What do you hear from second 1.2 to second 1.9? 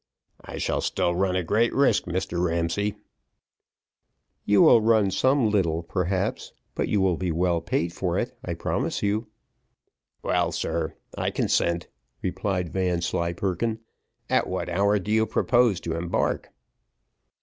a great